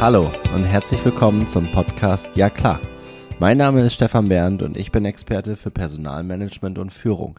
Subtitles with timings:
[0.00, 2.80] Hallo und herzlich willkommen zum Podcast Ja klar.
[3.38, 7.38] Mein Name ist Stefan Bernd und ich bin Experte für Personalmanagement und Führung.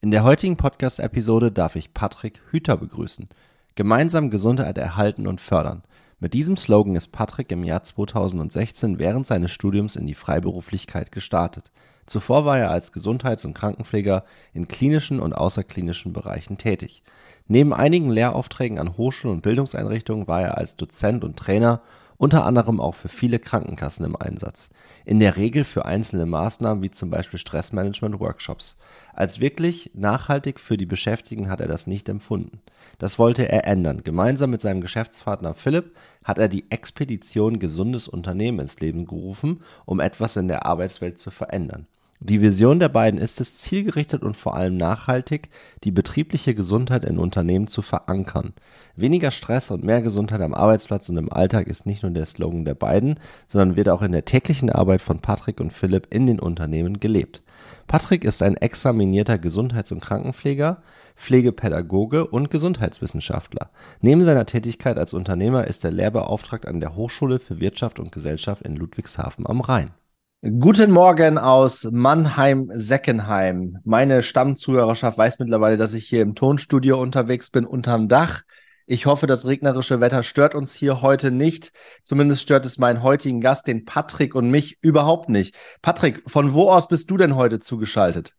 [0.00, 3.28] In der heutigen Podcast-Episode darf ich Patrick Hüter begrüßen.
[3.74, 5.82] Gemeinsam Gesundheit erhalten und fördern.
[6.18, 11.72] Mit diesem Slogan ist Patrick im Jahr 2016 während seines Studiums in die Freiberuflichkeit gestartet.
[12.06, 17.02] Zuvor war er als Gesundheits- und Krankenpfleger in klinischen und außerklinischen Bereichen tätig.
[17.48, 21.80] Neben einigen Lehraufträgen an Hochschulen und Bildungseinrichtungen war er als Dozent und Trainer
[22.18, 24.70] unter anderem auch für viele Krankenkassen im Einsatz,
[25.04, 28.76] in der Regel für einzelne Maßnahmen wie zum Beispiel Stressmanagement-Workshops.
[29.14, 32.60] Als wirklich nachhaltig für die Beschäftigten hat er das nicht empfunden.
[32.98, 34.02] Das wollte er ändern.
[34.02, 40.00] Gemeinsam mit seinem Geschäftspartner Philipp hat er die Expedition Gesundes Unternehmen ins Leben gerufen, um
[40.00, 41.86] etwas in der Arbeitswelt zu verändern.
[42.20, 45.50] Die Vision der beiden ist es, zielgerichtet und vor allem nachhaltig
[45.84, 48.54] die betriebliche Gesundheit in Unternehmen zu verankern.
[48.96, 52.64] Weniger Stress und mehr Gesundheit am Arbeitsplatz und im Alltag ist nicht nur der Slogan
[52.64, 56.40] der beiden, sondern wird auch in der täglichen Arbeit von Patrick und Philipp in den
[56.40, 57.42] Unternehmen gelebt.
[57.86, 60.82] Patrick ist ein examinierter Gesundheits- und Krankenpfleger,
[61.14, 63.70] Pflegepädagoge und Gesundheitswissenschaftler.
[64.00, 68.62] Neben seiner Tätigkeit als Unternehmer ist er Lehrbeauftragter an der Hochschule für Wirtschaft und Gesellschaft
[68.62, 69.92] in Ludwigshafen am Rhein.
[70.40, 73.78] Guten Morgen aus Mannheim-Seckenheim.
[73.82, 78.42] Meine Stammzuhörerschaft weiß mittlerweile, dass ich hier im Tonstudio unterwegs bin, unterm Dach.
[78.86, 81.72] Ich hoffe, das regnerische Wetter stört uns hier heute nicht.
[82.04, 85.56] Zumindest stört es meinen heutigen Gast, den Patrick und mich überhaupt nicht.
[85.82, 88.36] Patrick, von wo aus bist du denn heute zugeschaltet?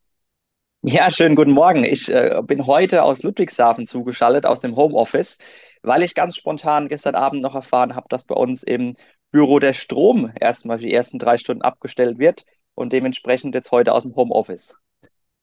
[0.82, 1.84] Ja, schönen guten Morgen.
[1.84, 5.38] Ich äh, bin heute aus Ludwigshafen zugeschaltet, aus dem Homeoffice,
[5.82, 8.96] weil ich ganz spontan gestern Abend noch erfahren habe, dass bei uns im
[9.32, 13.94] Büro der Strom erstmal für die ersten drei Stunden abgestellt wird und dementsprechend jetzt heute
[13.94, 14.76] aus dem Homeoffice.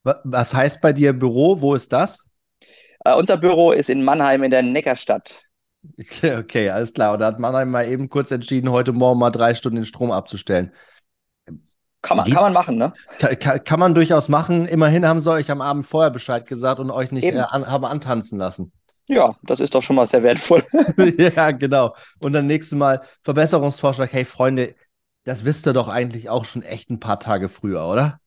[0.03, 1.61] Was heißt bei dir Büro?
[1.61, 2.25] Wo ist das?
[3.05, 5.43] Äh, unser Büro ist in Mannheim in der Neckarstadt.
[5.99, 7.13] Okay, okay, alles klar.
[7.13, 10.11] Und da hat Mannheim mal eben kurz entschieden, heute Morgen mal drei Stunden den Strom
[10.11, 10.73] abzustellen.
[12.03, 12.93] Kann man, kann man machen, ne?
[13.19, 14.67] Kann, kann, kann, man durchaus machen.
[14.67, 17.85] Immerhin haben sie euch am Abend vorher Bescheid gesagt und euch nicht äh, an, haben
[17.85, 18.73] antanzen lassen.
[19.09, 20.65] Ja, das ist doch schon mal sehr wertvoll.
[21.37, 21.95] ja, genau.
[22.19, 24.13] Und dann nächstes Mal Verbesserungsvorschlag.
[24.13, 24.75] Hey, Freunde,
[25.25, 28.21] das wisst ihr doch eigentlich auch schon echt ein paar Tage früher, oder?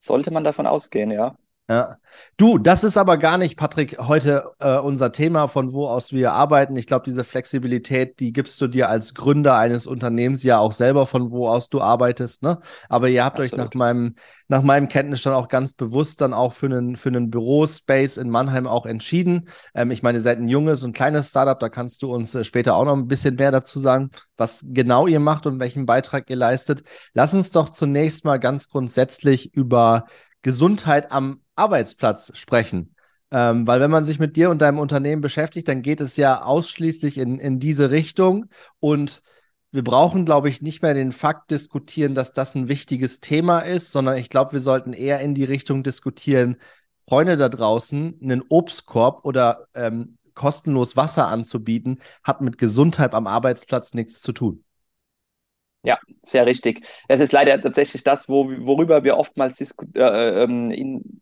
[0.00, 1.36] Sollte man davon ausgehen, ja.
[1.66, 1.96] Ja.
[2.36, 6.32] Du, das ist aber gar nicht, Patrick, heute äh, unser Thema, von wo aus wir
[6.32, 6.76] arbeiten.
[6.76, 11.06] Ich glaube, diese Flexibilität, die gibst du dir als Gründer eines Unternehmens ja auch selber,
[11.06, 12.42] von wo aus du arbeitest.
[12.42, 12.58] Ne?
[12.90, 13.52] Aber ihr habt Absolut.
[13.52, 14.14] euch nach meinem,
[14.48, 18.66] nach meinem Kenntnisstand auch ganz bewusst dann auch für einen, für einen Bürospace in Mannheim
[18.66, 19.48] auch entschieden.
[19.74, 22.44] Ähm, ich meine, ihr seid ein junges und kleines Startup, da kannst du uns äh,
[22.44, 26.28] später auch noch ein bisschen mehr dazu sagen, was genau ihr macht und welchen Beitrag
[26.28, 26.82] ihr leistet.
[27.14, 30.04] Lass uns doch zunächst mal ganz grundsätzlich über
[30.44, 32.94] Gesundheit am Arbeitsplatz sprechen.
[33.32, 36.42] Ähm, weil wenn man sich mit dir und deinem Unternehmen beschäftigt, dann geht es ja
[36.42, 38.46] ausschließlich in, in diese Richtung.
[38.78, 39.22] Und
[39.72, 43.90] wir brauchen, glaube ich, nicht mehr den Fakt diskutieren, dass das ein wichtiges Thema ist,
[43.90, 46.58] sondern ich glaube, wir sollten eher in die Richtung diskutieren,
[47.08, 53.94] Freunde da draußen, einen Obstkorb oder ähm, kostenlos Wasser anzubieten, hat mit Gesundheit am Arbeitsplatz
[53.94, 54.64] nichts zu tun.
[55.84, 56.86] Ja, sehr richtig.
[57.08, 59.58] Es ist leider tatsächlich das, wo, worüber wir oftmals
[59.94, 61.20] äh, ähm, in,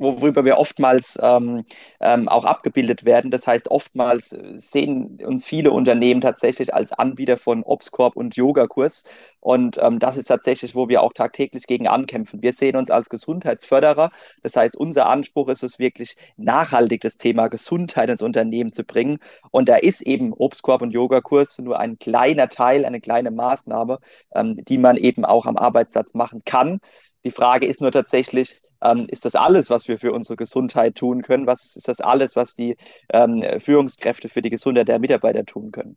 [0.00, 1.64] worüber wir oftmals ähm,
[2.00, 3.30] ähm, auch abgebildet werden.
[3.30, 9.04] Das heißt, oftmals äh, sehen uns viele Unternehmen tatsächlich als Anbieter von Obstkorb und Yogakurs.
[9.40, 12.42] Und ähm, das ist tatsächlich, wo wir auch tagtäglich gegen ankämpfen.
[12.42, 14.10] Wir sehen uns als Gesundheitsförderer.
[14.42, 19.18] Das heißt, unser Anspruch ist es wirklich, nachhaltig das Thema Gesundheit ins Unternehmen zu bringen.
[19.50, 23.98] Und da ist eben Obstkorb und Yogakurs nur ein kleiner Teil, eine kleine Maßnahme,
[24.34, 26.80] ähm, die man eben auch am Arbeitsplatz machen kann.
[27.24, 31.22] Die Frage ist nur tatsächlich, ähm, ist das alles, was wir für unsere Gesundheit tun
[31.22, 31.46] können?
[31.46, 32.76] Was ist das alles, was die
[33.12, 35.96] ähm, Führungskräfte für die Gesundheit der Mitarbeiter tun können?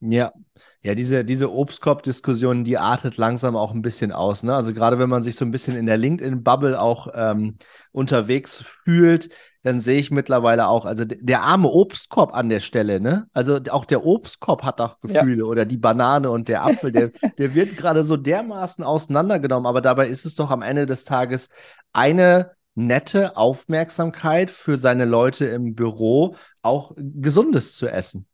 [0.00, 0.32] Ja,
[0.82, 4.42] ja, diese, diese Obstkorb-Diskussion, die artet langsam auch ein bisschen aus.
[4.42, 4.54] Ne?
[4.54, 7.56] Also gerade wenn man sich so ein bisschen in der LinkedIn-Bubble auch ähm,
[7.92, 9.28] unterwegs fühlt,
[9.62, 13.26] dann sehe ich mittlerweile auch, also der arme Obstkorb an der Stelle, ne?
[13.34, 15.44] Also auch der Obstkorb hat auch Gefühle ja.
[15.44, 20.08] oder die Banane und der Apfel, der, der wird gerade so dermaßen auseinandergenommen, aber dabei
[20.08, 21.50] ist es doch am Ende des Tages
[21.92, 28.26] eine nette Aufmerksamkeit für seine Leute im Büro, auch Gesundes zu essen.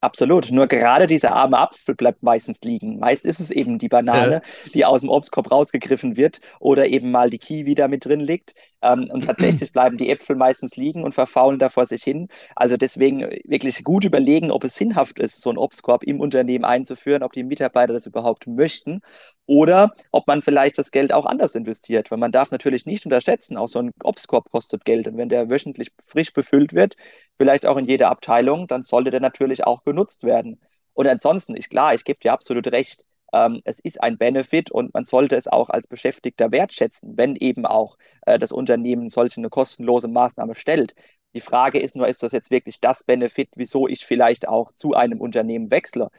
[0.00, 0.52] Absolut.
[0.52, 3.00] Nur gerade dieser arme Apfel bleibt meistens liegen.
[3.00, 4.70] Meist ist es eben die Banane, ja.
[4.72, 8.54] die aus dem Obstkorb rausgegriffen wird oder eben mal die Kiwi da mit drin liegt.
[8.80, 12.28] Ähm, und tatsächlich bleiben die Äpfel meistens liegen und verfaulen da vor sich hin.
[12.54, 17.22] Also deswegen wirklich gut überlegen, ob es sinnhaft ist, so einen Obstkorb im Unternehmen einzuführen,
[17.22, 19.00] ob die Mitarbeiter das überhaupt möchten
[19.46, 22.10] oder ob man vielleicht das Geld auch anders investiert.
[22.10, 25.08] Weil man darf natürlich nicht unterschätzen, auch so ein Obstkorb kostet Geld.
[25.08, 26.96] Und wenn der wöchentlich frisch befüllt wird,
[27.36, 30.60] vielleicht auch in jeder Abteilung, dann sollte der natürlich auch genutzt werden.
[30.92, 34.94] Und ansonsten, ich, klar, ich gebe dir absolut recht, ähm, es ist ein Benefit und
[34.94, 39.50] man sollte es auch als Beschäftigter wertschätzen, wenn eben auch äh, das Unternehmen solche eine
[39.50, 40.94] kostenlose Maßnahme stellt.
[41.34, 44.94] Die Frage ist nur, ist das jetzt wirklich das Benefit, wieso ich vielleicht auch zu
[44.94, 46.10] einem Unternehmen wechsle?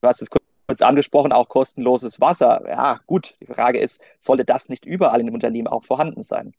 [0.00, 2.62] Du hast es kurz angesprochen, auch kostenloses Wasser.
[2.68, 6.54] Ja, gut, die Frage ist, sollte das nicht überall in dem Unternehmen auch vorhanden sein?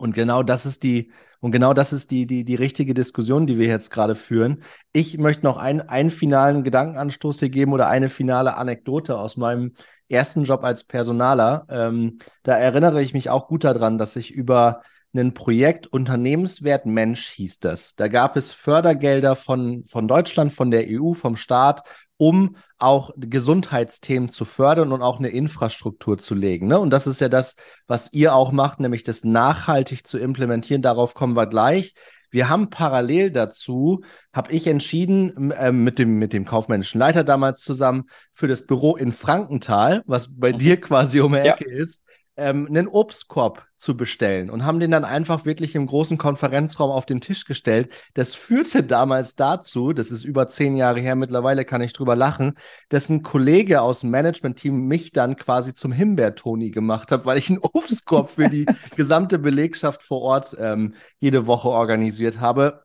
[0.00, 3.58] Und genau das ist die, und genau das ist die, die, die richtige Diskussion, die
[3.58, 4.62] wir jetzt gerade führen.
[4.92, 9.72] Ich möchte noch ein, einen finalen Gedankenanstoß hier geben oder eine finale Anekdote aus meinem
[10.08, 11.66] ersten Job als Personaler.
[11.68, 14.80] Ähm, da erinnere ich mich auch gut daran, dass ich über
[15.14, 17.94] ein Projekt Unternehmenswert Mensch hieß das.
[17.96, 21.82] Da gab es Fördergelder von, von Deutschland, von der EU, vom Staat,
[22.16, 26.68] um auch Gesundheitsthemen zu fördern und auch eine Infrastruktur zu legen.
[26.68, 26.78] Ne?
[26.78, 30.82] Und das ist ja das, was ihr auch macht, nämlich das nachhaltig zu implementieren.
[30.82, 31.94] Darauf kommen wir gleich.
[32.30, 34.02] Wir haben parallel dazu,
[34.32, 38.96] habe ich entschieden, äh, mit, dem, mit dem kaufmännischen Leiter damals zusammen, für das Büro
[38.96, 40.58] in Frankenthal, was bei mhm.
[40.58, 41.76] dir quasi um die Ecke ja.
[41.78, 42.02] ist,
[42.40, 47.06] ähm, einen Obstkorb zu bestellen und haben den dann einfach wirklich im großen Konferenzraum auf
[47.06, 47.92] den Tisch gestellt.
[48.14, 52.54] Das führte damals dazu, das ist über zehn Jahre her, mittlerweile kann ich drüber lachen,
[52.88, 57.48] dass ein Kollege aus dem Management-Team mich dann quasi zum Himbeer-Toni gemacht hat, weil ich
[57.48, 58.66] einen Obstkorb für die
[58.96, 62.82] gesamte Belegschaft vor Ort ähm, jede Woche organisiert habe.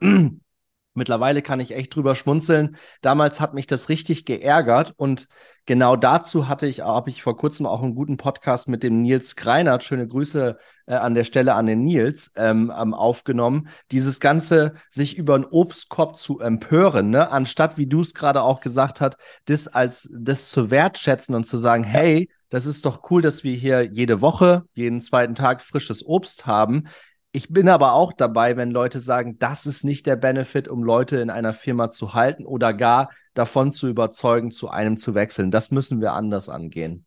[0.96, 2.78] Mittlerweile kann ich echt drüber schmunzeln.
[3.02, 5.28] Damals hat mich das richtig geärgert und
[5.66, 9.36] genau dazu hatte ich, habe ich vor kurzem auch einen guten Podcast mit dem Nils
[9.36, 13.68] Greinert, schöne Grüße äh, an der Stelle an den Nils, ähm, aufgenommen.
[13.92, 17.30] Dieses Ganze, sich über einen Obstkorb zu empören, ne?
[17.30, 21.58] anstatt, wie du es gerade auch gesagt hast, das als das zu wertschätzen und zu
[21.58, 26.06] sagen, hey, das ist doch cool, dass wir hier jede Woche, jeden zweiten Tag frisches
[26.06, 26.86] Obst haben.
[27.36, 31.18] Ich bin aber auch dabei, wenn Leute sagen, das ist nicht der Benefit, um Leute
[31.18, 35.52] in einer Firma zu halten oder gar davon zu überzeugen, zu einem zu wechseln.
[35.52, 37.06] Das müssen wir anders angehen.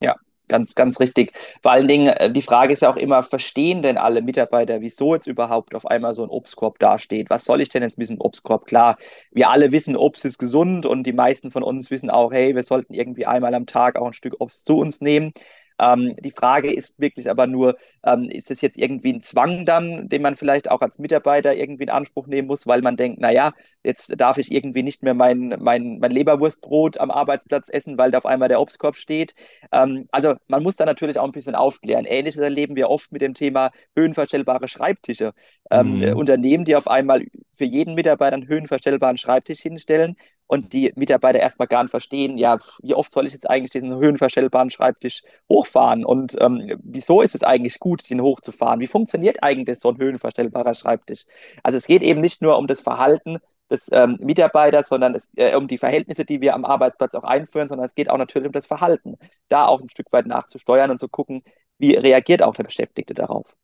[0.00, 0.16] Ja,
[0.48, 1.30] ganz, ganz richtig.
[1.62, 5.14] Vor allen Dingen, äh, die Frage ist ja auch immer, verstehen denn alle Mitarbeiter, wieso
[5.14, 7.30] jetzt überhaupt auf einmal so ein Obstkorb dasteht?
[7.30, 8.66] Was soll ich denn jetzt mit diesem Obstkorb?
[8.66, 8.96] Klar,
[9.30, 12.64] wir alle wissen, Obst ist gesund und die meisten von uns wissen auch, hey, wir
[12.64, 15.32] sollten irgendwie einmal am Tag auch ein Stück Obst zu uns nehmen.
[15.78, 20.08] Ähm, die Frage ist wirklich aber nur, ähm, ist es jetzt irgendwie ein Zwang dann,
[20.08, 23.52] den man vielleicht auch als Mitarbeiter irgendwie in Anspruch nehmen muss, weil man denkt, naja,
[23.82, 28.18] jetzt darf ich irgendwie nicht mehr mein, mein, mein Leberwurstbrot am Arbeitsplatz essen, weil da
[28.18, 29.34] auf einmal der Obstkorb steht.
[29.72, 32.04] Ähm, also man muss da natürlich auch ein bisschen aufklären.
[32.04, 35.32] Ähnliches erleben wir oft mit dem Thema höhenverstellbare Schreibtische.
[35.70, 36.16] Ähm, mhm.
[36.16, 40.16] Unternehmen, die auf einmal für jeden Mitarbeiter einen höhenverstellbaren Schreibtisch hinstellen
[40.48, 43.96] und die Mitarbeiter erstmal gar nicht verstehen, ja, wie oft soll ich jetzt eigentlich diesen
[43.96, 48.80] höhenverstellbaren Schreibtisch hochfahren und ähm, wieso ist es eigentlich gut, den hochzufahren?
[48.80, 51.26] Wie funktioniert eigentlich so ein höhenverstellbarer Schreibtisch?
[51.62, 53.38] Also es geht eben nicht nur um das Verhalten
[53.70, 57.68] des ähm, Mitarbeiters, sondern es, äh, um die Verhältnisse, die wir am Arbeitsplatz auch einführen,
[57.68, 59.16] sondern es geht auch natürlich um das Verhalten,
[59.48, 61.42] da auch ein Stück weit nachzusteuern und zu gucken,
[61.78, 63.56] wie reagiert auch der Beschäftigte darauf.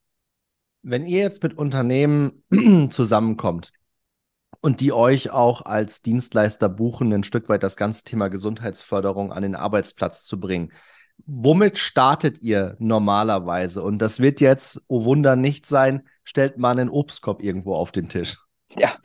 [0.82, 2.44] Wenn ihr jetzt mit Unternehmen
[2.90, 3.72] zusammenkommt,
[4.64, 9.42] und die euch auch als Dienstleister buchen, ein Stück weit das ganze Thema Gesundheitsförderung an
[9.42, 10.72] den Arbeitsplatz zu bringen.
[11.26, 13.82] Womit startet ihr normalerweise?
[13.82, 18.08] Und das wird jetzt, oh Wunder, nicht sein, stellt mal einen Obstkorb irgendwo auf den
[18.08, 18.38] Tisch.
[18.76, 18.96] Ja,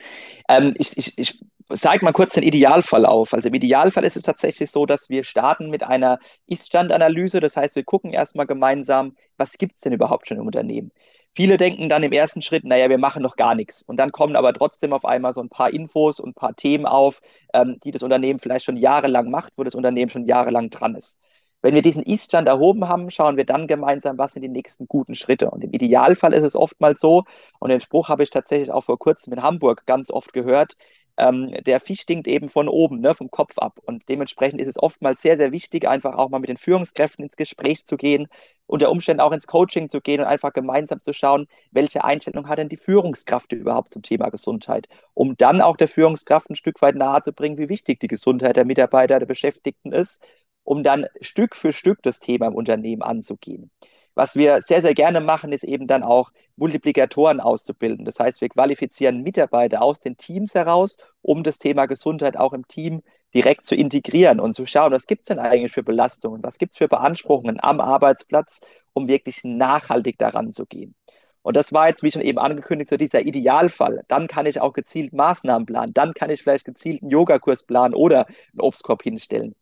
[0.50, 1.39] ähm, ich, ich, ich
[1.70, 3.34] zeige mal kurz den Idealfall auf.
[3.34, 7.39] Also im Idealfall ist es tatsächlich so, dass wir starten mit einer Ist-Stand-Analyse.
[7.39, 10.91] Das heißt, wir gucken erstmal gemeinsam, was gibt es denn überhaupt schon im Unternehmen?
[11.36, 13.84] Viele denken dann im ersten Schritt, naja, wir machen noch gar nichts.
[13.84, 16.86] Und dann kommen aber trotzdem auf einmal so ein paar Infos und ein paar Themen
[16.88, 17.22] auf,
[17.53, 21.20] ähm, die das Unternehmen vielleicht schon jahrelang macht, wo das Unternehmen schon jahrelang dran ist.
[21.62, 25.16] Wenn wir diesen Ist-Stand erhoben haben, schauen wir dann gemeinsam, was sind die nächsten guten
[25.16, 25.51] Schritte.
[25.51, 27.25] Und im Idealfall ist es oftmals so,
[27.60, 30.75] und den Spruch habe ich tatsächlich auch vor kurzem in Hamburg ganz oft gehört,
[31.20, 33.80] ähm, der Fisch stinkt eben von oben, ne, vom Kopf ab.
[33.84, 37.36] Und dementsprechend ist es oftmals sehr, sehr wichtig, einfach auch mal mit den Führungskräften ins
[37.36, 38.28] Gespräch zu gehen,
[38.68, 42.60] unter Umständen auch ins Coaching zu gehen und einfach gemeinsam zu schauen, welche Einstellung hat
[42.60, 46.96] denn die Führungskraft überhaupt zum Thema Gesundheit, um dann auch der Führungskraft ein Stück weit
[46.96, 50.24] nahezubringen, wie wichtig die Gesundheit der Mitarbeiter, der Beschäftigten ist,
[50.63, 53.72] um dann Stück für Stück das Thema im Unternehmen anzugehen.
[54.16, 58.04] Was wir sehr, sehr gerne machen, ist eben dann auch Multiplikatoren auszubilden.
[58.06, 62.68] Das heißt, wir qualifizieren Mitarbeiter aus den Teams heraus, um das Thema Gesundheit auch im
[62.68, 63.01] Team
[63.34, 66.74] direkt zu integrieren und zu schauen, was gibt es denn eigentlich für Belastungen, was gibt
[66.74, 68.62] es für Beanspruchungen am Arbeitsplatz,
[68.94, 70.96] um wirklich nachhaltig daran zu gehen.
[71.42, 74.04] Und das war jetzt, wie schon eben angekündigt, so dieser Idealfall.
[74.08, 75.94] Dann kann ich auch gezielt Maßnahmen planen.
[75.94, 79.56] Dann kann ich vielleicht gezielt einen Yogakurs planen oder einen Obstkorb hinstellen.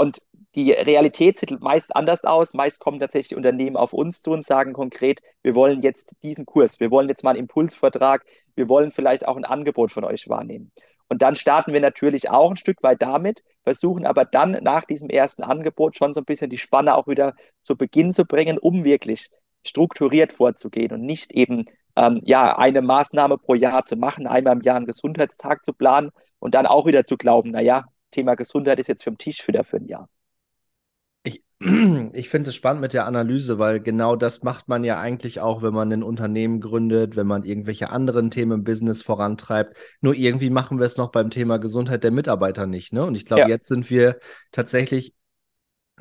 [0.00, 0.22] Und
[0.54, 2.54] die Realität sieht meist anders aus.
[2.54, 6.80] Meist kommen tatsächlich Unternehmen auf uns zu und sagen konkret, wir wollen jetzt diesen Kurs,
[6.80, 10.72] wir wollen jetzt mal einen Impulsvertrag, wir wollen vielleicht auch ein Angebot von euch wahrnehmen.
[11.10, 15.10] Und dann starten wir natürlich auch ein Stück weit damit, versuchen aber dann nach diesem
[15.10, 18.84] ersten Angebot schon so ein bisschen die Spanne auch wieder zu Beginn zu bringen, um
[18.84, 19.28] wirklich
[19.66, 21.66] strukturiert vorzugehen und nicht eben
[21.96, 26.10] ähm, ja, eine Maßnahme pro Jahr zu machen, einmal im Jahr einen Gesundheitstag zu planen
[26.38, 29.76] und dann auch wieder zu glauben, naja, Thema Gesundheit ist jetzt vom Tisch wieder für
[29.76, 30.08] ein Jahr.
[31.22, 31.42] Ich,
[32.12, 35.62] ich finde es spannend mit der Analyse, weil genau das macht man ja eigentlich auch,
[35.62, 39.76] wenn man ein Unternehmen gründet, wenn man irgendwelche anderen Themen im Business vorantreibt.
[40.00, 42.92] Nur irgendwie machen wir es noch beim Thema Gesundheit der Mitarbeiter nicht.
[42.92, 43.04] Ne?
[43.04, 43.48] Und ich glaube, ja.
[43.48, 44.18] jetzt sind wir
[44.52, 45.14] tatsächlich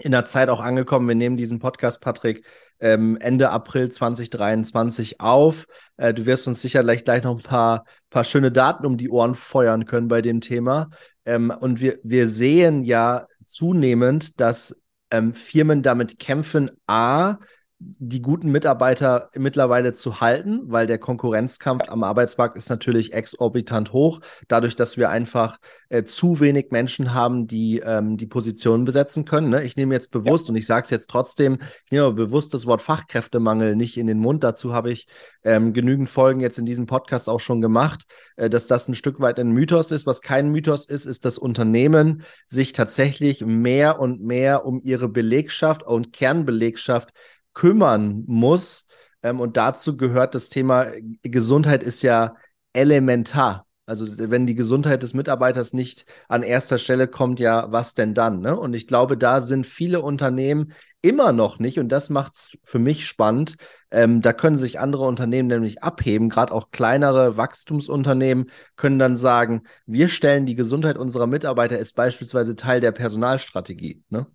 [0.01, 1.07] in der Zeit auch angekommen.
[1.07, 2.45] Wir nehmen diesen Podcast, Patrick,
[2.79, 5.65] ähm, Ende April 2023 auf.
[5.97, 9.35] Äh, du wirst uns sicherlich gleich noch ein paar, paar schöne Daten um die Ohren
[9.35, 10.89] feuern können bei dem Thema.
[11.25, 14.75] Ähm, und wir, wir sehen ja zunehmend, dass
[15.11, 17.37] ähm, Firmen damit kämpfen, a,
[17.81, 24.19] die guten Mitarbeiter mittlerweile zu halten, weil der Konkurrenzkampf am Arbeitsmarkt ist natürlich exorbitant hoch,
[24.49, 29.49] dadurch, dass wir einfach äh, zu wenig Menschen haben, die ähm, die Positionen besetzen können.
[29.49, 29.63] Ne?
[29.63, 30.51] Ich nehme jetzt bewusst, ja.
[30.51, 34.19] und ich sage es jetzt trotzdem, ich nehme bewusst das Wort Fachkräftemangel nicht in den
[34.19, 34.43] Mund.
[34.43, 35.07] Dazu habe ich
[35.45, 38.03] ähm, genügend Folgen jetzt in diesem Podcast auch schon gemacht,
[38.35, 40.05] äh, dass das ein Stück weit ein Mythos ist.
[40.05, 45.83] Was kein Mythos ist, ist, dass Unternehmen sich tatsächlich mehr und mehr um ihre Belegschaft
[45.83, 47.13] und Kernbelegschaft
[47.59, 48.85] kümmern muss.
[49.21, 50.87] Ähm, und dazu gehört das Thema
[51.23, 52.35] Gesundheit ist ja
[52.73, 53.65] elementar.
[53.85, 58.39] Also wenn die Gesundheit des Mitarbeiters nicht an erster Stelle kommt, ja, was denn dann?
[58.39, 58.57] Ne?
[58.57, 62.79] Und ich glaube, da sind viele Unternehmen immer noch nicht, und das macht es für
[62.79, 63.55] mich spannend.
[63.91, 69.63] Ähm, da können sich andere Unternehmen nämlich abheben, gerade auch kleinere Wachstumsunternehmen können dann sagen,
[69.85, 74.03] wir stellen die Gesundheit unserer Mitarbeiter ist beispielsweise Teil der Personalstrategie.
[74.09, 74.27] Ne?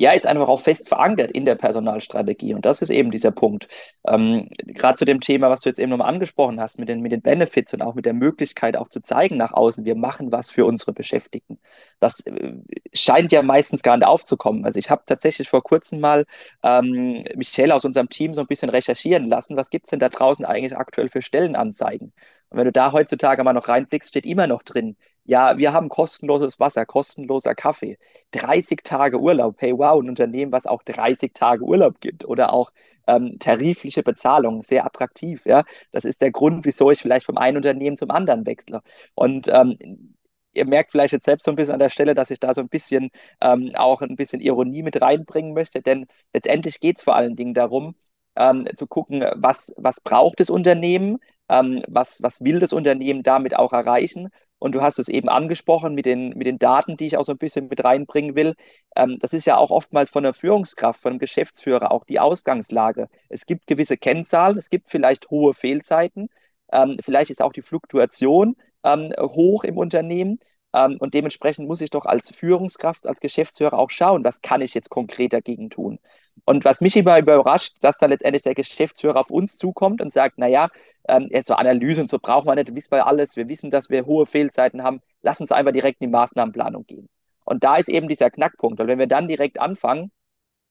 [0.00, 2.54] Ja, ist einfach auch fest verankert in der Personalstrategie.
[2.54, 3.68] Und das ist eben dieser Punkt.
[4.08, 7.12] Ähm, Gerade zu dem Thema, was du jetzt eben nochmal angesprochen hast, mit den, mit
[7.12, 10.48] den Benefits und auch mit der Möglichkeit auch zu zeigen nach außen, wir machen was
[10.48, 11.58] für unsere Beschäftigten.
[12.00, 12.54] Das äh,
[12.94, 14.64] scheint ja meistens gar nicht aufzukommen.
[14.64, 16.24] Also ich habe tatsächlich vor kurzem mal
[16.62, 20.08] ähm, Michelle aus unserem Team so ein bisschen recherchieren lassen, was gibt es denn da
[20.08, 22.14] draußen eigentlich aktuell für Stellenanzeigen?
[22.48, 24.96] Und wenn du da heutzutage mal noch reinblickst, steht immer noch drin,
[25.30, 27.98] ja, wir haben kostenloses Wasser, kostenloser Kaffee,
[28.32, 29.54] 30 Tage Urlaub.
[29.60, 32.72] Hey, wow, ein Unternehmen, was auch 30 Tage Urlaub gibt oder auch
[33.06, 35.46] ähm, tarifliche Bezahlung, sehr attraktiv.
[35.46, 38.82] Ja, das ist der Grund, wieso ich vielleicht vom einen Unternehmen zum anderen wechsle.
[39.14, 40.16] Und ähm,
[40.52, 42.60] ihr merkt vielleicht jetzt selbst so ein bisschen an der Stelle, dass ich da so
[42.60, 43.10] ein bisschen
[43.40, 47.54] ähm, auch ein bisschen Ironie mit reinbringen möchte, denn letztendlich geht es vor allen Dingen
[47.54, 47.94] darum,
[48.34, 51.18] ähm, zu gucken, was, was braucht das Unternehmen,
[51.48, 55.94] ähm, was, was will das Unternehmen damit auch erreichen und du hast es eben angesprochen
[55.94, 58.54] mit den, mit den Daten, die ich auch so ein bisschen mit reinbringen will.
[58.96, 63.08] Ähm, das ist ja auch oftmals von der Führungskraft, von einem Geschäftsführer auch die Ausgangslage.
[63.28, 66.28] Es gibt gewisse Kennzahlen, es gibt vielleicht hohe Fehlzeiten,
[66.72, 70.38] ähm, vielleicht ist auch die Fluktuation ähm, hoch im Unternehmen.
[70.72, 74.74] Ähm, und dementsprechend muss ich doch als Führungskraft, als Geschäftsführer auch schauen, was kann ich
[74.74, 75.98] jetzt konkret dagegen tun.
[76.44, 80.38] Und was mich immer überrascht, dass dann letztendlich der Geschäftsführer auf uns zukommt und sagt,
[80.38, 80.68] naja,
[81.08, 84.06] ähm, so Analyse und so braucht man nicht, wissen wir alles, wir wissen, dass wir
[84.06, 87.08] hohe Fehlzeiten haben, lass uns einfach direkt in die Maßnahmenplanung gehen.
[87.44, 88.80] Und da ist eben dieser Knackpunkt.
[88.80, 90.12] Und wenn wir dann direkt anfangen,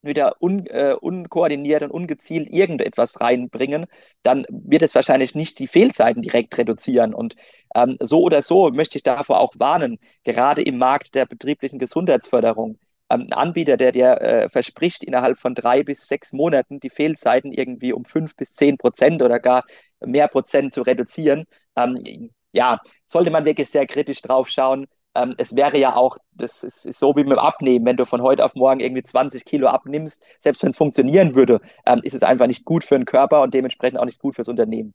[0.01, 3.85] wieder un, äh, unkoordiniert und ungezielt irgendetwas reinbringen,
[4.23, 7.13] dann wird es wahrscheinlich nicht die Fehlzeiten direkt reduzieren.
[7.13, 7.35] Und
[7.75, 12.79] ähm, so oder so möchte ich davor auch warnen, gerade im Markt der betrieblichen Gesundheitsförderung.
[13.09, 17.51] Ähm, ein Anbieter, der dir äh, verspricht, innerhalb von drei bis sechs Monaten die Fehlzeiten
[17.51, 19.65] irgendwie um fünf bis zehn Prozent oder gar
[19.99, 24.87] mehr Prozent zu reduzieren, ähm, ja, sollte man wirklich sehr kritisch drauf schauen.
[25.15, 28.05] Ähm, es wäre ja auch, das ist, ist, so wie mit dem Abnehmen, wenn du
[28.05, 32.13] von heute auf morgen irgendwie 20 Kilo abnimmst, selbst wenn es funktionieren würde, ähm, ist
[32.13, 34.93] es einfach nicht gut für den Körper und dementsprechend auch nicht gut fürs Unternehmen.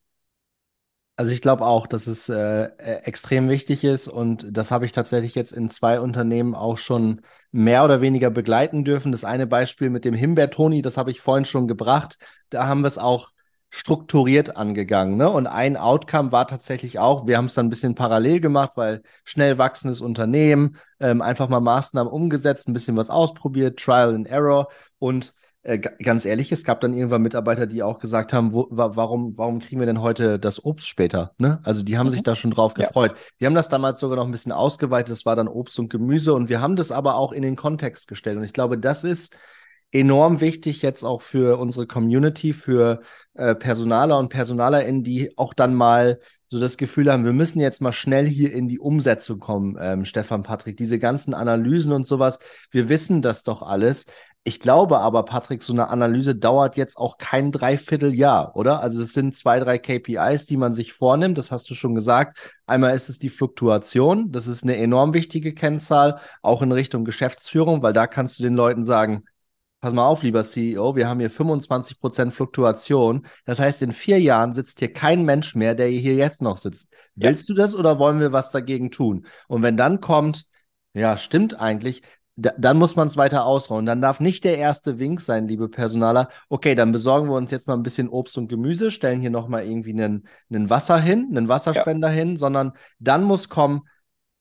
[1.16, 4.90] Also ich glaube auch, dass es äh, äh, extrem wichtig ist und das habe ich
[4.90, 7.20] tatsächlich jetzt in zwei Unternehmen auch schon
[7.52, 9.12] mehr oder weniger begleiten dürfen.
[9.12, 12.18] Das eine Beispiel mit dem Himbeertoni, das habe ich vorhin schon gebracht.
[12.50, 13.30] Da haben wir es auch
[13.70, 15.16] strukturiert angegangen.
[15.16, 15.28] Ne?
[15.30, 19.02] Und ein Outcome war tatsächlich auch, wir haben es dann ein bisschen parallel gemacht, weil
[19.24, 24.68] schnell wachsendes Unternehmen, ähm, einfach mal Maßnahmen umgesetzt, ein bisschen was ausprobiert, Trial and Error
[24.98, 29.36] und äh, ganz ehrlich, es gab dann irgendwann Mitarbeiter, die auch gesagt haben, wo, warum,
[29.38, 31.32] warum kriegen wir denn heute das Obst später?
[31.38, 31.60] Ne?
[31.64, 32.12] Also die haben mhm.
[32.12, 33.12] sich da schon drauf gefreut.
[33.12, 33.22] Ja.
[33.38, 36.34] Wir haben das damals sogar noch ein bisschen ausgeweitet, das war dann Obst und Gemüse
[36.34, 38.36] und wir haben das aber auch in den Kontext gestellt.
[38.36, 39.36] Und ich glaube, das ist
[39.90, 43.00] enorm wichtig jetzt auch für unsere Community, für
[43.32, 47.80] äh, Personaler und PersonalerInnen, die auch dann mal so das Gefühl haben, wir müssen jetzt
[47.80, 50.76] mal schnell hier in die Umsetzung kommen, ähm, Stefan Patrick.
[50.76, 52.38] Diese ganzen Analysen und sowas,
[52.70, 54.06] wir wissen das doch alles.
[54.46, 58.80] Ich glaube aber, Patrick, so eine Analyse dauert jetzt auch kein Dreivierteljahr, oder?
[58.80, 61.38] Also es sind zwei, drei KPIs, die man sich vornimmt.
[61.38, 62.38] Das hast du schon gesagt.
[62.66, 64.32] Einmal ist es die Fluktuation.
[64.32, 68.52] Das ist eine enorm wichtige Kennzahl, auch in Richtung Geschäftsführung, weil da kannst du den
[68.52, 69.24] Leuten sagen,
[69.80, 73.26] pass mal auf, lieber CEO, wir haben hier 25% Fluktuation.
[73.46, 76.88] Das heißt, in vier Jahren sitzt hier kein Mensch mehr, der hier jetzt noch sitzt.
[77.16, 77.28] Ja.
[77.28, 79.26] Willst du das oder wollen wir was dagegen tun?
[79.48, 80.46] Und wenn dann kommt,
[80.92, 82.02] ja, stimmt eigentlich,
[82.36, 83.86] da, dann muss man es weiter ausrollen.
[83.86, 86.28] Dann darf nicht der erste Wink sein, liebe Personaler.
[86.48, 89.64] Okay, dann besorgen wir uns jetzt mal ein bisschen Obst und Gemüse, stellen hier nochmal
[89.64, 92.14] irgendwie einen, einen Wasser hin, einen Wasserspender ja.
[92.14, 93.82] hin, sondern dann muss kommen,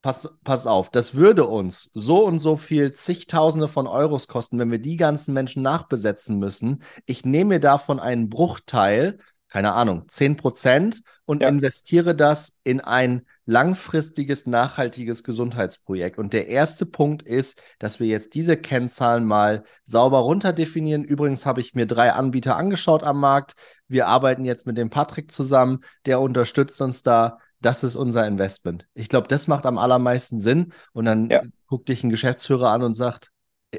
[0.02, 4.72] pass, pass auf, das würde uns so und so viel zigtausende von Euros kosten, wenn
[4.72, 6.84] wir die ganzen Menschen nachbesetzen müssen.
[7.06, 9.20] Ich nehme davon einen Bruchteil,
[9.54, 11.48] keine Ahnung, 10 Prozent und ja.
[11.48, 16.18] investiere das in ein langfristiges, nachhaltiges Gesundheitsprojekt.
[16.18, 21.04] Und der erste Punkt ist, dass wir jetzt diese Kennzahlen mal sauber runterdefinieren.
[21.04, 23.54] Übrigens habe ich mir drei Anbieter angeschaut am Markt.
[23.88, 27.38] Wir arbeiten jetzt mit dem Patrick zusammen, der unterstützt uns da.
[27.62, 28.88] Das ist unser Investment.
[28.96, 30.74] Ich glaube, das macht am allermeisten Sinn.
[30.94, 31.44] Und dann ja.
[31.68, 33.30] guckt dich ein Geschäftsführer an und sagt,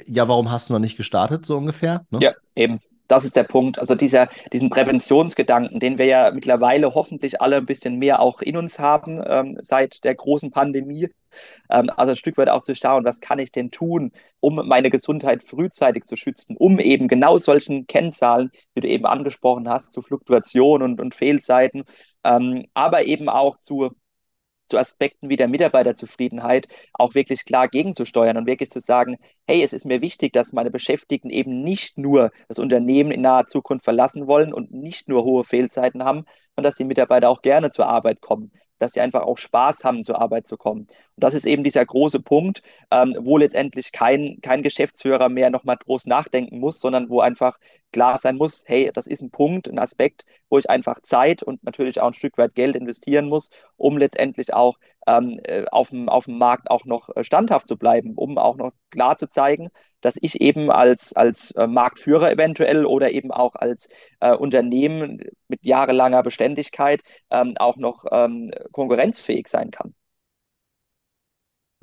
[0.07, 2.07] ja, warum hast du noch nicht gestartet, so ungefähr?
[2.11, 2.21] Ne?
[2.23, 3.79] Ja, eben das ist der Punkt.
[3.79, 8.57] Also dieser, diesen Präventionsgedanken, den wir ja mittlerweile hoffentlich alle ein bisschen mehr auch in
[8.57, 11.09] uns haben ähm, seit der großen Pandemie.
[11.71, 14.91] Ähm, also ein Stück weit auch zu schauen, was kann ich denn tun, um meine
[14.91, 20.03] Gesundheit frühzeitig zu schützen, um eben genau solchen Kennzahlen, die du eben angesprochen hast, zu
[20.03, 21.85] Fluktuation und, und Fehlzeiten,
[22.25, 23.91] ähm, aber eben auch zu
[24.67, 29.17] zu Aspekten wie der Mitarbeiterzufriedenheit auch wirklich klar gegenzusteuern und wirklich zu sagen,
[29.47, 33.47] hey, es ist mir wichtig, dass meine Beschäftigten eben nicht nur das Unternehmen in naher
[33.47, 37.71] Zukunft verlassen wollen und nicht nur hohe Fehlzeiten haben, sondern dass die Mitarbeiter auch gerne
[37.71, 38.53] zur Arbeit kommen
[38.85, 40.83] dass sie einfach auch Spaß haben, zur Arbeit zu kommen.
[40.83, 45.79] Und das ist eben dieser große Punkt, ähm, wo letztendlich kein, kein Geschäftsführer mehr nochmal
[45.79, 47.59] groß nachdenken muss, sondern wo einfach
[47.93, 51.65] klar sein muss, hey, das ist ein Punkt, ein Aspekt, wo ich einfach Zeit und
[51.65, 56.09] natürlich auch ein Stück weit Geld investieren muss, um letztendlich auch ähm, äh, auf, dem,
[56.09, 59.69] auf dem Markt auch noch äh, standhaft zu bleiben, um auch noch klar zu zeigen,
[60.01, 63.89] dass ich eben als, als äh, Marktführer eventuell oder eben auch als
[64.21, 69.95] äh, Unternehmen mit jahrelanger Beständigkeit ähm, auch noch ähm, konkurrenzfähig sein kann.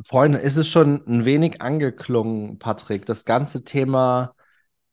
[0.03, 4.36] Freunde, ist es schon ein wenig angeklungen, Patrick, das ganze Thema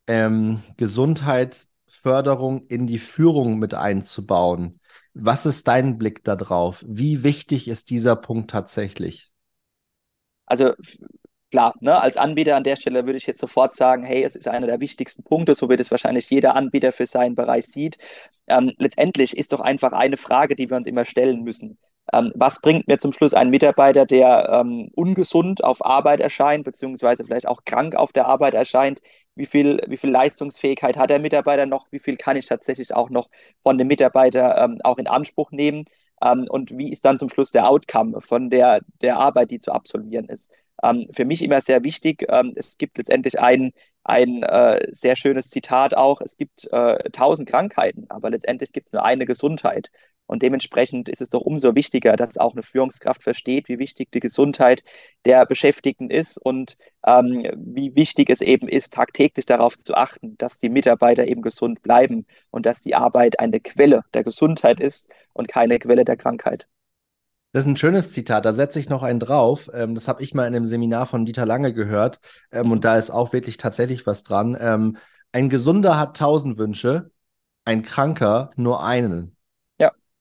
[0.07, 4.78] ähm, Gesundheitsförderung in die Führung mit einzubauen.
[5.21, 6.85] Was ist dein Blick darauf?
[6.87, 9.33] Wie wichtig ist dieser Punkt tatsächlich?
[10.47, 10.75] Also
[11.51, 14.47] klar, ne, als Anbieter an der Stelle würde ich jetzt sofort sagen, hey, es ist
[14.47, 17.99] einer der wichtigsten Punkte, so wird es wahrscheinlich jeder Anbieter für seinen Bereich sieht.
[18.47, 21.79] Ähm, letztendlich ist doch einfach eine Frage, die wir uns immer stellen müssen.
[22.13, 27.25] Ähm, was bringt mir zum Schluss ein Mitarbeiter, der ähm, ungesund auf Arbeit erscheint, beziehungsweise
[27.25, 29.01] vielleicht auch krank auf der Arbeit erscheint?
[29.35, 31.87] Wie viel, wie viel Leistungsfähigkeit hat der Mitarbeiter noch?
[31.91, 33.29] Wie viel kann ich tatsächlich auch noch
[33.63, 35.85] von dem Mitarbeiter ähm, auch in Anspruch nehmen?
[36.23, 39.73] Ähm, und wie ist dann zum Schluss der Outcome von der, der Arbeit, die zu
[39.73, 40.51] absolvieren ist?
[40.83, 42.25] Ähm, für mich immer sehr wichtig.
[42.29, 43.73] Ähm, es gibt letztendlich ein,
[44.05, 46.21] ein äh, sehr schönes Zitat auch.
[46.21, 49.91] Es gibt äh, tausend Krankheiten, aber letztendlich gibt es nur eine Gesundheit.
[50.29, 54.21] Und dementsprechend ist es doch umso wichtiger, dass auch eine Führungskraft versteht, wie wichtig die
[54.21, 54.85] Gesundheit
[55.25, 60.59] der Beschäftigten ist und ähm, wie wichtig es eben ist, tagtäglich darauf zu achten, dass
[60.59, 65.49] die Mitarbeiter eben gesund bleiben und dass die Arbeit eine Quelle der Gesundheit ist und
[65.49, 66.69] keine Quelle der Krankheit.
[67.53, 69.71] Das ist ein schönes Zitat, da setze ich noch einen drauf.
[69.73, 72.21] Ähm, das habe ich mal in einem Seminar von Dieter Lange gehört.
[72.53, 74.59] Ähm, und da ist auch wirklich tatsächlich was dran.
[74.61, 74.99] Ähm,
[75.33, 77.11] ein Gesunder hat tausend Wünsche,
[77.65, 79.38] ein Kranker nur einen.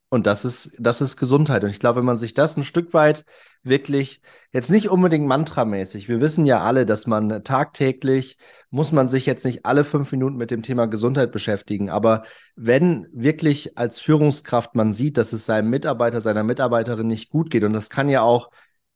[0.10, 1.64] Und das ist, das ist Gesundheit.
[1.64, 3.26] Und ich glaube, wenn man sich das ein Stück weit
[3.64, 4.22] wirklich,
[4.54, 8.38] jetzt nicht unbedingt mantramäßig, wir wissen ja alle, dass man tagtäglich,
[8.70, 11.90] muss man sich jetzt nicht alle fünf Minuten mit dem Thema Gesundheit beschäftigen.
[11.90, 12.24] Aber
[12.56, 17.66] wenn wirklich als Führungskraft man sieht, dass es seinem Mitarbeiter, seiner Mitarbeiterin nicht gut geht,
[17.66, 18.50] und das kann ja auch,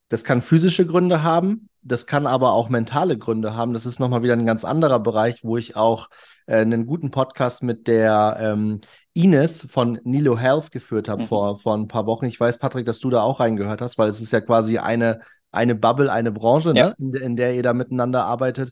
[0.08, 3.74] das kann physische Gründe haben, das kann aber auch mentale Gründe haben.
[3.74, 6.10] Das ist nochmal wieder ein ganz anderer Bereich, wo ich auch
[6.46, 8.82] äh, einen guten Podcast mit der ähm,
[9.14, 11.28] Ines von Nilo Health geführt habe mhm.
[11.28, 12.26] vor, vor ein paar Wochen.
[12.26, 15.22] Ich weiß, Patrick, dass du da auch reingehört hast, weil es ist ja quasi eine,
[15.52, 16.90] eine Bubble, eine Branche, ja.
[16.90, 16.96] ne?
[16.98, 18.72] in, in, der ihr da miteinander arbeitet.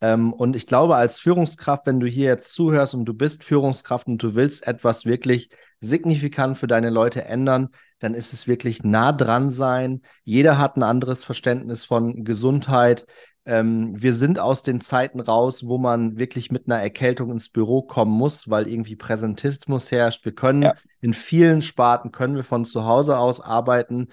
[0.00, 4.06] Ähm, und ich glaube, als Führungskraft, wenn du hier jetzt zuhörst und du bist Führungskraft
[4.06, 5.50] und du willst etwas wirklich
[5.80, 10.02] signifikant für deine Leute ändern, dann ist es wirklich nah dran sein.
[10.24, 13.06] Jeder hat ein anderes Verständnis von Gesundheit.
[13.48, 17.80] Ähm, wir sind aus den Zeiten raus, wo man wirklich mit einer Erkältung ins Büro
[17.80, 20.26] kommen muss, weil irgendwie Präsentismus herrscht.
[20.26, 20.74] Wir können ja.
[21.00, 24.08] in vielen Sparten können wir von zu Hause aus arbeiten.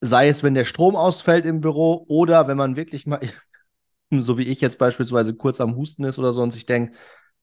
[0.00, 3.20] Sei es, wenn der Strom ausfällt im Büro oder wenn man wirklich mal
[4.10, 6.96] so wie ich jetzt beispielsweise kurz am Husten ist oder so und sich denkt,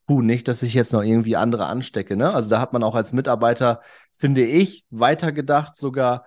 [0.08, 2.18] puh, nicht, dass ich jetzt noch irgendwie andere anstecke.
[2.18, 2.34] Ne?
[2.34, 3.80] Also da hat man auch als Mitarbeiter,
[4.14, 6.26] finde ich, weitergedacht, sogar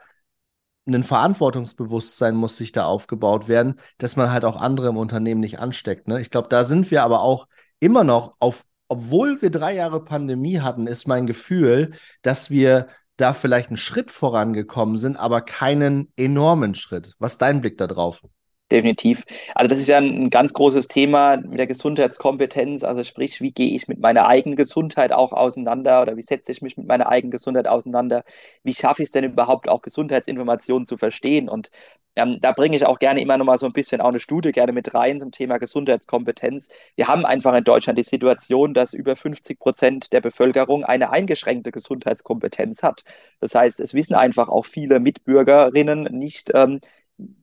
[0.95, 5.59] ein Verantwortungsbewusstsein muss sich da aufgebaut werden, dass man halt auch andere im Unternehmen nicht
[5.59, 6.09] ansteckt.
[6.09, 6.21] Ne?
[6.21, 7.47] Ich glaube, da sind wir aber auch
[7.81, 13.33] immer noch auf, obwohl wir drei Jahre Pandemie hatten, ist mein Gefühl, dass wir da
[13.33, 17.15] vielleicht einen Schritt vorangekommen sind, aber keinen enormen Schritt.
[17.19, 18.23] Was ist dein Blick da drauf?
[18.71, 19.25] Definitiv.
[19.57, 22.85] Also das ist ja ein ganz großes Thema mit der Gesundheitskompetenz.
[22.85, 26.63] Also sprich, wie gehe ich mit meiner eigenen Gesundheit auch auseinander oder wie setze ich
[26.63, 28.23] mich mit meiner eigenen Gesundheit auseinander?
[28.63, 31.49] Wie schaffe ich es denn überhaupt auch Gesundheitsinformationen zu verstehen?
[31.49, 31.71] Und
[32.15, 34.53] ähm, da bringe ich auch gerne immer noch mal so ein bisschen auch eine Studie
[34.53, 36.69] gerne mit rein zum Thema Gesundheitskompetenz.
[36.95, 41.73] Wir haben einfach in Deutschland die Situation, dass über 50 Prozent der Bevölkerung eine eingeschränkte
[41.73, 43.03] Gesundheitskompetenz hat.
[43.41, 46.81] Das heißt, es wissen einfach auch viele Mitbürgerinnen nicht, ähm,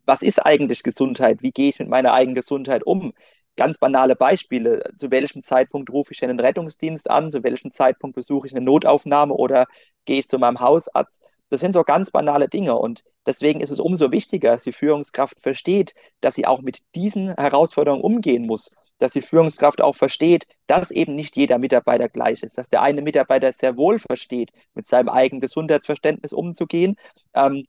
[0.05, 1.41] was ist eigentlich Gesundheit?
[1.41, 3.13] Wie gehe ich mit meiner eigenen Gesundheit um?
[3.55, 4.91] Ganz banale Beispiele.
[4.97, 7.31] Zu welchem Zeitpunkt rufe ich einen Rettungsdienst an?
[7.31, 9.65] Zu welchem Zeitpunkt besuche ich eine Notaufnahme oder
[10.05, 11.23] gehe ich zu meinem Hausarzt?
[11.49, 15.39] Das sind so ganz banale Dinge und deswegen ist es umso wichtiger, dass die Führungskraft
[15.39, 20.91] versteht, dass sie auch mit diesen Herausforderungen umgehen muss, dass die Führungskraft auch versteht, dass
[20.91, 25.09] eben nicht jeder Mitarbeiter gleich ist, dass der eine Mitarbeiter sehr wohl versteht, mit seinem
[25.09, 26.95] eigenen Gesundheitsverständnis umzugehen
[27.33, 27.65] ähm,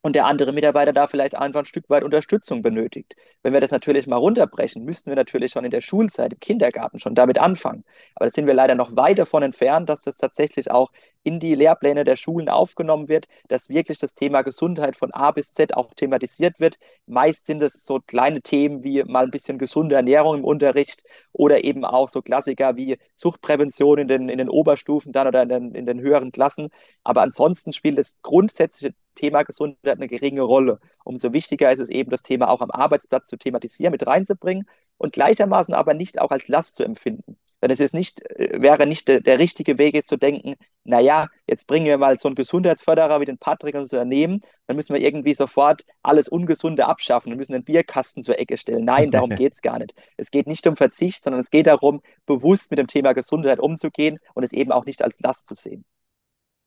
[0.00, 3.16] und der andere Mitarbeiter da vielleicht einfach ein Stück weit Unterstützung benötigt.
[3.42, 7.00] Wenn wir das natürlich mal runterbrechen, müssten wir natürlich schon in der Schulzeit, im Kindergarten
[7.00, 7.84] schon damit anfangen.
[8.14, 10.92] Aber da sind wir leider noch weit davon entfernt, dass das tatsächlich auch
[11.24, 15.52] in die Lehrpläne der Schulen aufgenommen wird, dass wirklich das Thema Gesundheit von A bis
[15.52, 16.78] Z auch thematisiert wird.
[17.06, 21.64] Meist sind es so kleine Themen wie mal ein bisschen gesunde Ernährung im Unterricht oder
[21.64, 25.74] eben auch so Klassiker wie Suchtprävention in den, in den Oberstufen dann oder in den,
[25.74, 26.68] in den höheren Klassen.
[27.04, 30.78] Aber ansonsten spielt das grundsätzliche Thema Gesundheit eine geringe Rolle.
[31.04, 35.12] Umso wichtiger ist es eben, das Thema auch am Arbeitsplatz zu thematisieren, mit reinzubringen und
[35.12, 37.36] gleichermaßen aber nicht auch als Last zu empfinden.
[37.60, 40.54] Denn es ist nicht, äh, wäre nicht der, der richtige Weg, jetzt zu denken,
[40.84, 44.94] naja, jetzt bringen wir mal so einen Gesundheitsförderer wie den Patrick ins Unternehmen, dann müssen
[44.94, 48.84] wir irgendwie sofort alles Ungesunde abschaffen und müssen den Bierkasten zur Ecke stellen.
[48.84, 49.94] Nein, darum geht es gar nicht.
[50.16, 54.18] Es geht nicht um Verzicht, sondern es geht darum, bewusst mit dem Thema Gesundheit umzugehen
[54.34, 55.84] und es eben auch nicht als Last zu sehen.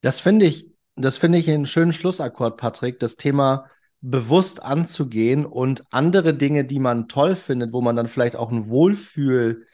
[0.02, 3.66] Das finde ich das finde ich einen schönen Schlussakkord, Patrick, das Thema
[4.02, 8.68] bewusst anzugehen und andere Dinge, die man toll findet, wo man dann vielleicht auch einen
[8.68, 9.66] Wohlfühl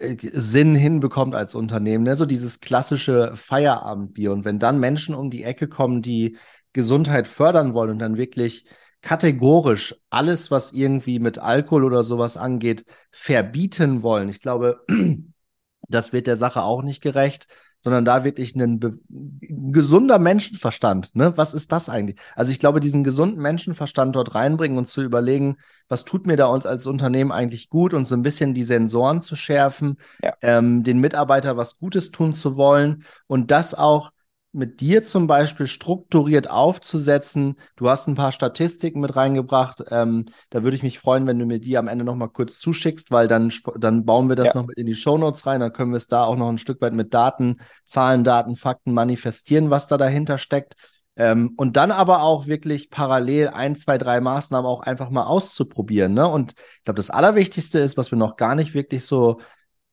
[0.00, 2.14] Sinn hinbekommt als Unternehmen, ne?
[2.14, 4.32] so dieses klassische Feierabendbier.
[4.32, 6.36] Und wenn dann Menschen um die Ecke kommen, die
[6.72, 8.64] Gesundheit fördern wollen und dann wirklich
[9.02, 14.84] kategorisch alles, was irgendwie mit Alkohol oder sowas angeht, verbieten wollen, ich glaube,
[15.88, 17.48] das wird der Sache auch nicht gerecht
[17.82, 21.14] sondern da wirklich ein, ein gesunder Menschenverstand.
[21.14, 21.36] Ne?
[21.36, 22.18] Was ist das eigentlich?
[22.34, 25.56] Also ich glaube, diesen gesunden Menschenverstand dort reinbringen und zu überlegen,
[25.88, 29.20] was tut mir da uns als Unternehmen eigentlich gut und so ein bisschen die Sensoren
[29.20, 30.34] zu schärfen, ja.
[30.42, 34.10] ähm, den Mitarbeiter was Gutes tun zu wollen und das auch
[34.52, 37.56] mit dir zum Beispiel strukturiert aufzusetzen.
[37.76, 39.84] Du hast ein paar Statistiken mit reingebracht.
[39.90, 42.58] Ähm, da würde ich mich freuen, wenn du mir die am Ende noch mal kurz
[42.58, 44.54] zuschickst, weil dann, dann bauen wir das ja.
[44.54, 45.60] noch mit in die Shownotes rein.
[45.60, 48.92] Dann können wir es da auch noch ein Stück weit mit Daten, Zahlen, Daten, Fakten
[48.92, 50.76] manifestieren, was da dahinter steckt.
[51.16, 56.14] Ähm, und dann aber auch wirklich parallel ein, zwei, drei Maßnahmen auch einfach mal auszuprobieren.
[56.14, 56.26] Ne?
[56.26, 59.40] Und ich glaube, das Allerwichtigste ist, was wir noch gar nicht wirklich so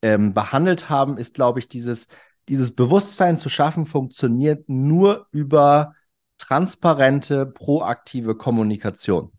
[0.01, 2.07] ähm, behandelt haben, ist, glaube ich, dieses
[2.49, 5.95] dieses Bewusstsein zu schaffen, funktioniert nur über
[6.37, 9.31] transparente, proaktive Kommunikation.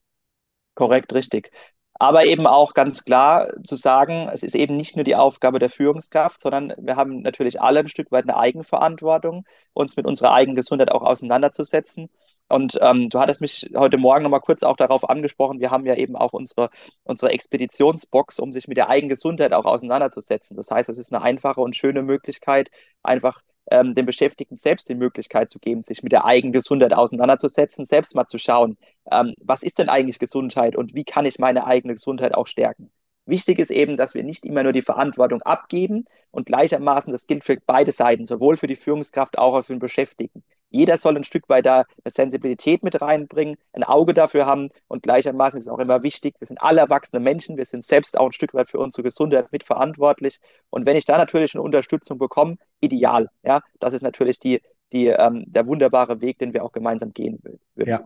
[0.74, 1.50] Korrekt, richtig.
[1.98, 5.70] Aber eben auch ganz klar zu sagen, es ist eben nicht nur die Aufgabe der
[5.70, 10.56] Führungskraft, sondern wir haben natürlich alle ein Stück weit eine Eigenverantwortung, uns mit unserer eigenen
[10.56, 12.10] Gesundheit auch auseinanderzusetzen.
[12.48, 15.94] Und ähm, du hattest mich heute Morgen nochmal kurz auch darauf angesprochen, wir haben ja
[15.96, 16.70] eben auch unsere,
[17.02, 20.56] unsere Expeditionsbox, um sich mit der eigenen Gesundheit auch auseinanderzusetzen.
[20.56, 22.70] Das heißt, es ist eine einfache und schöne Möglichkeit,
[23.02, 27.84] einfach ähm, den Beschäftigten selbst die Möglichkeit zu geben, sich mit der eigenen Gesundheit auseinanderzusetzen,
[27.84, 28.76] selbst mal zu schauen,
[29.10, 32.92] ähm, was ist denn eigentlich Gesundheit und wie kann ich meine eigene Gesundheit auch stärken.
[33.26, 37.42] Wichtig ist eben, dass wir nicht immer nur die Verantwortung abgeben und gleichermaßen, das gilt
[37.42, 40.44] für beide Seiten, sowohl für die Führungskraft auch als für den Beschäftigten.
[40.70, 45.02] Jeder soll ein Stück weit da eine Sensibilität mit reinbringen, ein Auge dafür haben und
[45.02, 48.26] gleichermaßen ist es auch immer wichtig, wir sind alle erwachsene Menschen, wir sind selbst auch
[48.26, 52.56] ein Stück weit für unsere Gesundheit mitverantwortlich und wenn ich da natürlich eine Unterstützung bekomme,
[52.80, 53.28] ideal.
[53.42, 54.60] Ja, das ist natürlich die,
[54.92, 57.60] die, ähm, der wunderbare Weg, den wir auch gemeinsam gehen würden.
[57.88, 58.02] Ja.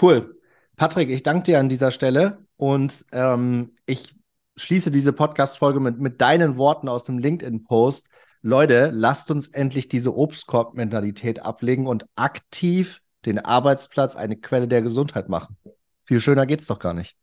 [0.00, 0.38] Cool.
[0.76, 4.14] Patrick, ich danke dir an dieser Stelle und ähm, ich
[4.56, 8.08] schließe diese Podcast-Folge mit, mit deinen Worten aus dem LinkedIn-Post.
[8.42, 15.28] Leute, lasst uns endlich diese Obstkorb-Mentalität ablegen und aktiv den Arbeitsplatz eine Quelle der Gesundheit
[15.28, 15.56] machen.
[16.04, 17.16] Viel schöner geht's doch gar nicht.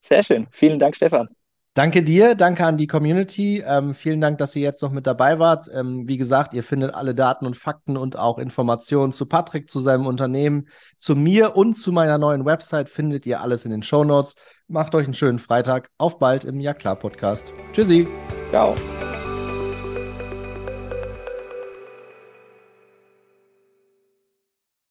[0.00, 0.46] Sehr schön.
[0.50, 1.28] Vielen Dank, Stefan.
[1.72, 3.64] Danke dir, danke an die Community.
[3.66, 5.68] Ähm, vielen Dank, dass ihr jetzt noch mit dabei wart.
[5.74, 9.80] Ähm, wie gesagt, ihr findet alle Daten und Fakten und auch Informationen zu Patrick, zu
[9.80, 14.04] seinem Unternehmen, zu mir und zu meiner neuen Website findet ihr alles in den Show
[14.04, 14.36] Notes.
[14.68, 15.90] Macht euch einen schönen Freitag.
[15.98, 17.52] Auf bald im Ja klar Podcast.
[17.72, 18.06] Tschüssi.
[18.50, 18.76] Ciao.